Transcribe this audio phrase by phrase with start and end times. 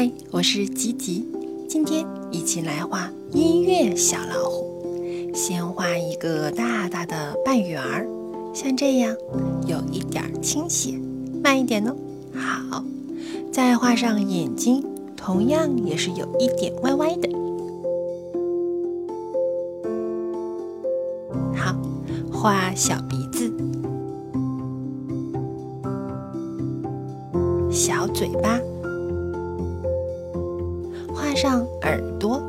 [0.00, 1.28] 嗨，我是吉吉，
[1.68, 4.82] 今天一起来画音乐小老虎。
[5.34, 8.08] 先画一个大大的半圆儿，
[8.54, 9.14] 像这样，
[9.66, 10.98] 有一点倾斜，
[11.44, 11.94] 慢一点哦。
[12.34, 12.82] 好，
[13.52, 14.82] 再画上眼睛，
[15.18, 17.28] 同样也是有一点歪歪的。
[21.54, 21.76] 好，
[22.32, 23.52] 画小鼻子，
[27.70, 28.58] 小嘴巴。
[31.30, 32.42] 画上耳朵，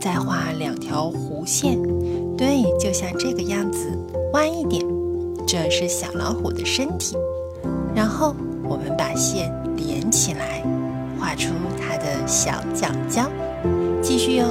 [0.00, 1.78] 再画两条弧线，
[2.38, 3.92] 对，就像这个样子，
[4.32, 4.82] 弯一点。
[5.46, 7.18] 这是小老虎的身体，
[7.94, 8.34] 然后
[8.64, 10.64] 我们把线连起来，
[11.18, 13.30] 画出它的小脚脚。
[14.00, 14.46] 继续哟，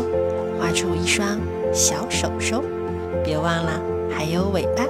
[0.60, 1.40] 画出一双
[1.74, 2.64] 小手手，
[3.24, 4.86] 别忘了还有尾巴，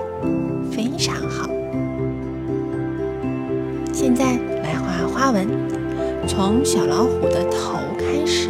[0.70, 1.39] 非常好。
[4.02, 4.24] 现在
[4.64, 5.46] 来画花纹，
[6.26, 8.48] 从小老虎的头开始，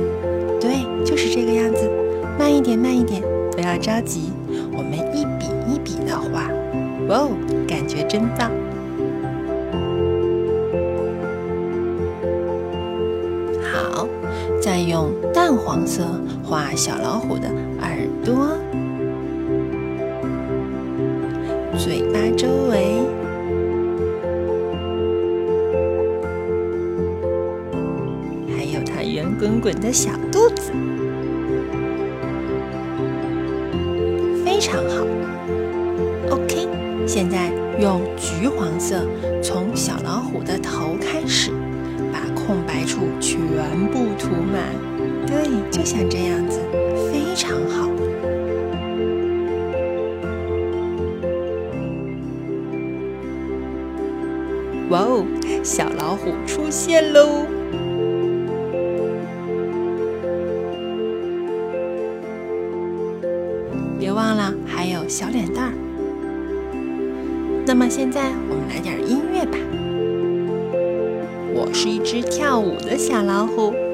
[0.62, 1.90] 对，就是这个样子。
[2.38, 4.32] 慢一点，慢一点，不要着急，
[4.72, 6.52] 我们一笔一笔的画。
[7.08, 7.32] 哇哦，
[7.68, 8.52] 感觉真棒！
[13.74, 14.08] 好，
[14.62, 16.04] 再用淡黄色
[16.44, 17.50] 画小老虎的
[17.82, 18.56] 耳朵、
[21.76, 22.89] 嘴巴周围。
[28.84, 30.72] 它圆滚滚的小肚子，
[34.44, 35.06] 非常好。
[36.30, 36.68] OK，
[37.06, 39.06] 现在用橘黄色
[39.42, 41.52] 从小老虎的头开始，
[42.12, 43.40] 把空白处全
[43.92, 44.64] 部涂满。
[45.26, 46.60] 对，就像这样子，
[47.12, 47.88] 非常好。
[54.90, 55.24] 哇哦，
[55.64, 57.46] 小老虎出现喽！
[64.20, 65.74] 忘了还有小脸蛋儿。
[67.66, 69.58] 那么现在我们来点音乐吧。
[71.56, 73.89] 我是一只跳舞的小老虎。